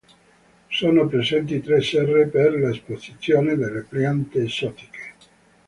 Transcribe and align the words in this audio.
Sono 0.67 1.05
presenti 1.05 1.61
tre 1.61 1.79
serre, 1.79 2.25
per 2.25 2.53
l'esposizione 2.53 3.55
delle 3.55 3.85
piante 3.87 4.41
esotiche. 4.45 5.13